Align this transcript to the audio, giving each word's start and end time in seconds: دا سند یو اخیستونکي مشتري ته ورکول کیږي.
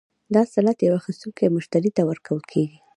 دا 0.33 0.41
سند 0.53 0.77
یو 0.87 0.93
اخیستونکي 1.01 1.45
مشتري 1.55 1.89
ته 1.95 2.01
ورکول 2.09 2.41
کیږي. 2.51 2.77